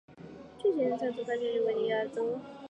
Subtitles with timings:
[0.57, 2.39] 巨型羽翅鲎则发现于维吉尼亚州。